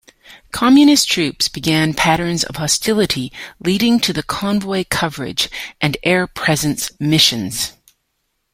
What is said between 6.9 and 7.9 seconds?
missions.